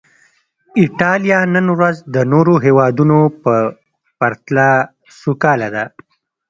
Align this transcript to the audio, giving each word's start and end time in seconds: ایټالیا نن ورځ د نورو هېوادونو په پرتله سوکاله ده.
ایټالیا 0.81 1.39
نن 1.55 1.65
ورځ 1.77 1.95
د 2.15 2.15
نورو 2.31 2.53
هېوادونو 2.65 3.19
په 3.43 3.53
پرتله 4.19 4.69
سوکاله 5.19 5.67
ده. 5.75 5.85